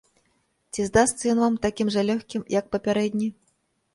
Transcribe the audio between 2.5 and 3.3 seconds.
як папярэдні?